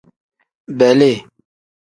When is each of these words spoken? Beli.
Beli. 0.77 1.13